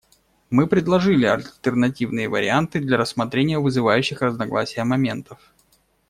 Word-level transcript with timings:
Мы 0.49 0.65
предложили 0.65 1.27
альтернативные 1.27 2.27
варианты 2.27 2.79
для 2.79 2.97
рассмотрения 2.97 3.59
вызывающих 3.59 4.23
разногласия 4.23 4.83
моментов. 4.83 5.53